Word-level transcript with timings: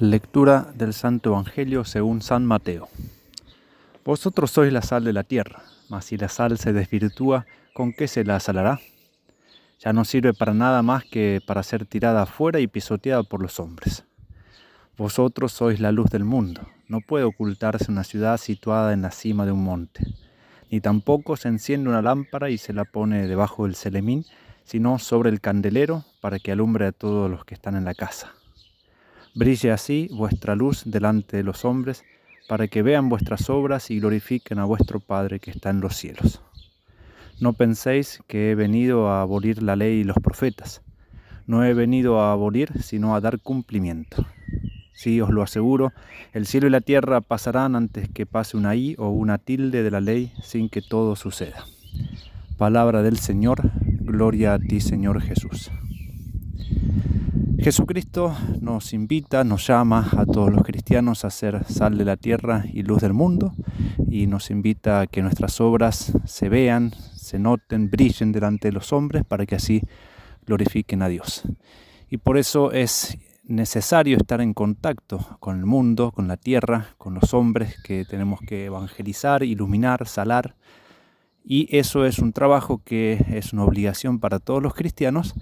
Lectura 0.00 0.72
del 0.74 0.92
Santo 0.92 1.30
Evangelio 1.30 1.84
según 1.84 2.20
San 2.20 2.44
Mateo. 2.44 2.88
Vosotros 4.04 4.50
sois 4.50 4.72
la 4.72 4.82
sal 4.82 5.04
de 5.04 5.12
la 5.12 5.22
tierra, 5.22 5.62
mas 5.88 6.06
si 6.06 6.16
la 6.16 6.28
sal 6.28 6.58
se 6.58 6.72
desvirtúa, 6.72 7.46
¿con 7.74 7.92
qué 7.92 8.08
se 8.08 8.24
la 8.24 8.40
salará? 8.40 8.80
Ya 9.78 9.92
no 9.92 10.04
sirve 10.04 10.34
para 10.34 10.52
nada 10.52 10.82
más 10.82 11.04
que 11.04 11.40
para 11.46 11.62
ser 11.62 11.86
tirada 11.86 12.22
afuera 12.22 12.58
y 12.58 12.66
pisoteada 12.66 13.22
por 13.22 13.40
los 13.40 13.60
hombres. 13.60 14.04
Vosotros 14.96 15.52
sois 15.52 15.78
la 15.78 15.92
luz 15.92 16.10
del 16.10 16.24
mundo. 16.24 16.62
No 16.88 17.00
puede 17.00 17.22
ocultarse 17.22 17.88
una 17.88 18.02
ciudad 18.02 18.38
situada 18.38 18.94
en 18.94 19.02
la 19.02 19.12
cima 19.12 19.46
de 19.46 19.52
un 19.52 19.62
monte, 19.62 20.04
ni 20.72 20.80
tampoco 20.80 21.36
se 21.36 21.46
enciende 21.46 21.88
una 21.88 22.02
lámpara 22.02 22.50
y 22.50 22.58
se 22.58 22.72
la 22.72 22.84
pone 22.84 23.28
debajo 23.28 23.62
del 23.62 23.76
celemín, 23.76 24.26
sino 24.64 24.98
sobre 24.98 25.30
el 25.30 25.40
candelero 25.40 26.04
para 26.20 26.40
que 26.40 26.50
alumbre 26.50 26.86
a 26.86 26.92
todos 26.92 27.30
los 27.30 27.44
que 27.44 27.54
están 27.54 27.76
en 27.76 27.84
la 27.84 27.94
casa. 27.94 28.34
Brille 29.34 29.72
así 29.72 30.08
vuestra 30.12 30.54
luz 30.54 30.84
delante 30.86 31.36
de 31.36 31.42
los 31.42 31.64
hombres, 31.64 32.04
para 32.48 32.68
que 32.68 32.82
vean 32.82 33.08
vuestras 33.08 33.50
obras 33.50 33.90
y 33.90 33.98
glorifiquen 33.98 34.60
a 34.60 34.64
vuestro 34.64 35.00
Padre 35.00 35.40
que 35.40 35.50
está 35.50 35.70
en 35.70 35.80
los 35.80 35.96
cielos. 35.96 36.40
No 37.40 37.54
penséis 37.54 38.22
que 38.28 38.50
he 38.50 38.54
venido 38.54 39.08
a 39.08 39.22
abolir 39.22 39.60
la 39.62 39.74
ley 39.74 40.00
y 40.00 40.04
los 40.04 40.16
profetas. 40.22 40.82
No 41.46 41.64
he 41.64 41.74
venido 41.74 42.20
a 42.20 42.32
abolir, 42.32 42.70
sino 42.80 43.16
a 43.16 43.20
dar 43.20 43.40
cumplimiento. 43.40 44.24
Sí, 44.92 45.20
os 45.20 45.30
lo 45.30 45.42
aseguro, 45.42 45.92
el 46.32 46.46
cielo 46.46 46.68
y 46.68 46.70
la 46.70 46.80
tierra 46.80 47.20
pasarán 47.20 47.74
antes 47.74 48.08
que 48.08 48.26
pase 48.26 48.56
una 48.56 48.76
i 48.76 48.94
o 48.98 49.08
una 49.08 49.38
tilde 49.38 49.82
de 49.82 49.90
la 49.90 50.00
ley 50.00 50.32
sin 50.42 50.68
que 50.68 50.80
todo 50.80 51.16
suceda. 51.16 51.64
Palabra 52.56 53.02
del 53.02 53.18
Señor, 53.18 53.72
gloria 53.82 54.54
a 54.54 54.58
ti 54.60 54.80
Señor 54.80 55.20
Jesús. 55.20 55.72
Jesucristo 57.64 58.36
nos 58.60 58.92
invita, 58.92 59.42
nos 59.42 59.66
llama 59.66 60.10
a 60.18 60.26
todos 60.26 60.52
los 60.52 60.62
cristianos 60.64 61.24
a 61.24 61.30
ser 61.30 61.64
sal 61.64 61.96
de 61.96 62.04
la 62.04 62.18
tierra 62.18 62.66
y 62.70 62.82
luz 62.82 63.00
del 63.00 63.14
mundo 63.14 63.54
y 64.06 64.26
nos 64.26 64.50
invita 64.50 65.00
a 65.00 65.06
que 65.06 65.22
nuestras 65.22 65.62
obras 65.62 66.12
se 66.26 66.50
vean, 66.50 66.90
se 66.90 67.38
noten, 67.38 67.88
brillen 67.88 68.32
delante 68.32 68.68
de 68.68 68.72
los 68.72 68.92
hombres 68.92 69.24
para 69.24 69.46
que 69.46 69.54
así 69.54 69.80
glorifiquen 70.44 71.00
a 71.00 71.08
Dios. 71.08 71.44
Y 72.10 72.18
por 72.18 72.36
eso 72.36 72.70
es 72.70 73.16
necesario 73.44 74.18
estar 74.18 74.42
en 74.42 74.52
contacto 74.52 75.38
con 75.40 75.58
el 75.58 75.64
mundo, 75.64 76.12
con 76.12 76.28
la 76.28 76.36
tierra, 76.36 76.88
con 76.98 77.14
los 77.14 77.32
hombres 77.32 77.82
que 77.82 78.04
tenemos 78.04 78.40
que 78.46 78.66
evangelizar, 78.66 79.42
iluminar, 79.42 80.06
salar. 80.06 80.54
Y 81.42 81.74
eso 81.74 82.04
es 82.04 82.18
un 82.18 82.34
trabajo 82.34 82.82
que 82.84 83.24
es 83.30 83.54
una 83.54 83.64
obligación 83.64 84.18
para 84.18 84.38
todos 84.38 84.62
los 84.62 84.74
cristianos 84.74 85.34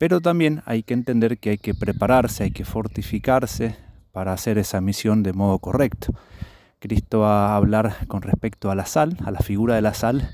pero 0.00 0.22
también 0.22 0.62
hay 0.64 0.82
que 0.82 0.94
entender 0.94 1.36
que 1.36 1.50
hay 1.50 1.58
que 1.58 1.74
prepararse, 1.74 2.44
hay 2.44 2.52
que 2.52 2.64
fortificarse 2.64 3.76
para 4.12 4.32
hacer 4.32 4.56
esa 4.56 4.80
misión 4.80 5.22
de 5.22 5.34
modo 5.34 5.58
correcto. 5.58 6.14
Cristo 6.78 7.18
va 7.18 7.48
a 7.48 7.56
hablar 7.56 8.06
con 8.08 8.22
respecto 8.22 8.70
a 8.70 8.74
la 8.74 8.86
sal, 8.86 9.18
a 9.26 9.30
la 9.30 9.40
figura 9.40 9.74
de 9.74 9.82
la 9.82 9.92
sal, 9.92 10.30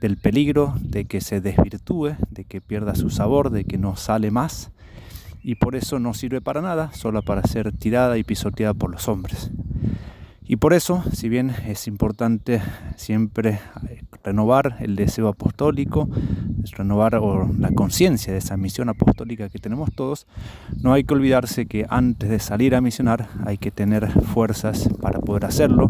del 0.00 0.16
peligro 0.16 0.72
de 0.80 1.04
que 1.04 1.20
se 1.20 1.42
desvirtúe, 1.42 2.16
de 2.30 2.44
que 2.44 2.62
pierda 2.62 2.94
su 2.94 3.10
sabor, 3.10 3.50
de 3.50 3.66
que 3.66 3.76
no 3.76 3.96
sale 3.96 4.30
más, 4.30 4.70
y 5.42 5.56
por 5.56 5.76
eso 5.76 5.98
no 5.98 6.14
sirve 6.14 6.40
para 6.40 6.62
nada, 6.62 6.90
solo 6.94 7.20
para 7.20 7.42
ser 7.42 7.76
tirada 7.76 8.16
y 8.16 8.24
pisoteada 8.24 8.72
por 8.72 8.90
los 8.90 9.08
hombres. 9.08 9.50
Y 10.42 10.56
por 10.56 10.72
eso, 10.72 11.04
si 11.12 11.28
bien 11.28 11.50
es 11.50 11.86
importante 11.86 12.62
siempre 12.96 13.60
renovar 14.24 14.78
el 14.80 14.96
deseo 14.96 15.28
apostólico, 15.28 16.08
renovar 16.72 17.20
la 17.58 17.70
conciencia 17.72 18.32
de 18.32 18.38
esa 18.38 18.56
misión 18.56 18.88
apostólica 18.88 19.48
que 19.48 19.58
tenemos 19.58 19.92
todos, 19.92 20.26
no 20.82 20.92
hay 20.92 21.04
que 21.04 21.14
olvidarse 21.14 21.66
que 21.66 21.86
antes 21.88 22.28
de 22.28 22.38
salir 22.38 22.74
a 22.74 22.80
misionar 22.80 23.28
hay 23.44 23.58
que 23.58 23.70
tener 23.70 24.10
fuerzas 24.22 24.88
para 25.00 25.20
poder 25.20 25.44
hacerlo, 25.44 25.88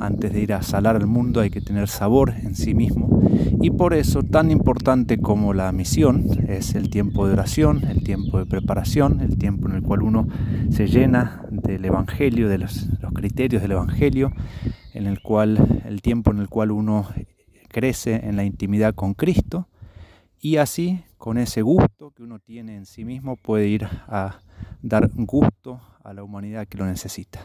antes 0.00 0.32
de 0.32 0.40
ir 0.40 0.52
a 0.52 0.62
salar 0.62 0.96
al 0.96 1.06
mundo 1.06 1.40
hay 1.40 1.50
que 1.50 1.60
tener 1.60 1.88
sabor 1.88 2.34
en 2.42 2.54
sí 2.54 2.74
mismo. 2.74 3.20
Y 3.60 3.70
por 3.70 3.94
eso 3.94 4.22
tan 4.22 4.50
importante 4.50 5.18
como 5.18 5.54
la 5.54 5.72
misión 5.72 6.26
es 6.48 6.74
el 6.74 6.90
tiempo 6.90 7.26
de 7.26 7.32
oración, 7.32 7.84
el 7.84 8.02
tiempo 8.02 8.38
de 8.38 8.46
preparación, 8.46 9.20
el 9.20 9.38
tiempo 9.38 9.68
en 9.68 9.76
el 9.76 9.82
cual 9.82 10.02
uno 10.02 10.28
se 10.70 10.86
llena 10.86 11.42
del 11.50 11.84
Evangelio, 11.84 12.48
de 12.48 12.58
los, 12.58 12.86
los 13.00 13.12
criterios 13.12 13.62
del 13.62 13.72
Evangelio, 13.72 14.32
en 14.94 15.06
el 15.06 15.20
cual 15.20 15.82
el 15.86 16.02
tiempo 16.02 16.30
en 16.30 16.38
el 16.38 16.48
cual 16.48 16.70
uno 16.70 17.08
crece 17.68 18.26
en 18.26 18.36
la 18.36 18.44
intimidad 18.44 18.94
con 18.94 19.14
Cristo 19.14 19.68
y 20.40 20.56
así 20.56 21.04
con 21.18 21.38
ese 21.38 21.62
gusto 21.62 22.10
que 22.10 22.22
uno 22.22 22.38
tiene 22.38 22.76
en 22.76 22.86
sí 22.86 23.04
mismo 23.04 23.36
puede 23.36 23.68
ir 23.68 23.84
a 23.84 24.40
dar 24.82 25.10
gusto 25.14 25.80
a 26.04 26.12
la 26.12 26.22
humanidad 26.22 26.66
que 26.66 26.78
lo 26.78 26.86
necesita. 26.86 27.44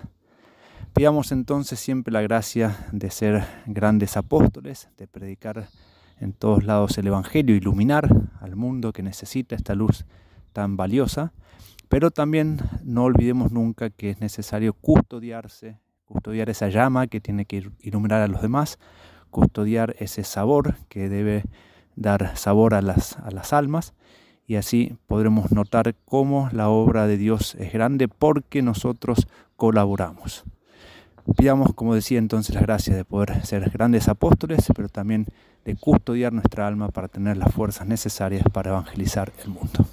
Pidamos 0.94 1.31
entonces 1.31 1.79
siempre 1.79 2.12
la 2.12 2.22
gracia 2.22 2.88
de 2.91 3.09
ser 3.12 3.46
grandes 3.66 4.18
apóstoles, 4.18 4.90
de 4.97 5.07
predicar 5.07 5.69
en 6.19 6.34
todos 6.34 6.63
lados 6.63 6.97
el 6.97 7.07
Evangelio, 7.07 7.56
iluminar 7.56 8.09
al 8.40 8.56
mundo 8.56 8.91
que 8.91 9.02
necesita 9.02 9.56
esta 9.56 9.73
luz 9.73 10.06
tan 10.53 10.75
valiosa, 10.75 11.34
pero 11.88 12.12
también 12.12 12.59
no 12.84 13.06
olvidemos 13.06 13.52
nunca 13.52 13.90
que 13.90 14.12
es 14.12 14.22
necesario 14.22 14.73
custodiarse, 14.73 15.79
custodiar 16.06 16.50
esa 16.50 16.69
llama 16.69 17.08
que 17.08 17.22
tiene 17.22 17.46
que 17.46 17.72
iluminar 17.79 18.22
a 18.22 18.28
los 18.28 18.41
demás, 18.41 18.78
custodiar 19.29 19.96
ese 19.97 20.23
sabor 20.23 20.75
que 20.90 21.09
debe 21.09 21.44
dar 22.02 22.36
sabor 22.38 22.74
a 22.74 22.82
las, 22.82 23.18
a 23.18 23.32
las 23.32 23.54
almas 23.54 23.94
y 24.48 24.56
así 24.56 24.98
podremos 25.08 25.52
notar 25.52 25.96
cómo 26.06 26.50
la 26.52 26.70
obra 26.70 27.08
de 27.08 27.18
Dios 27.18 27.56
es 27.56 27.72
grande 27.72 28.08
porque 28.08 28.62
nosotros 28.62 29.28
colaboramos. 29.56 30.44
Pidamos, 31.38 31.74
como 31.74 31.96
decía 31.96 32.20
entonces, 32.20 32.56
la 32.56 32.62
gracia 32.62 32.96
de 32.96 33.06
poder 33.06 33.46
ser 33.46 33.70
grandes 33.70 34.10
apóstoles, 34.10 34.66
pero 34.76 34.90
también 34.90 35.28
de 35.64 35.76
custodiar 35.76 36.34
nuestra 36.34 36.68
alma 36.68 36.90
para 36.90 37.08
tener 37.08 37.38
las 37.38 37.54
fuerzas 37.54 37.88
necesarias 37.88 38.44
para 38.52 38.72
evangelizar 38.72 39.32
el 39.44 39.52
mundo. 39.52 39.86